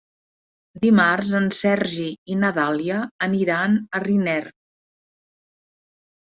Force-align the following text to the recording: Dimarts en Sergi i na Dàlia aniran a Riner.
Dimarts 0.85 1.33
en 1.39 1.45
Sergi 1.57 2.07
i 2.33 2.39
na 2.45 2.51
Dàlia 2.57 3.03
aniran 3.29 3.79
a 4.01 4.05
Riner. 4.09 4.41